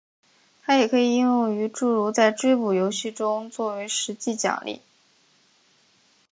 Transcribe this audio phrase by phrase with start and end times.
[0.63, 4.81] 它也可以应用于诸如在追捕游戏中做为实际奖励。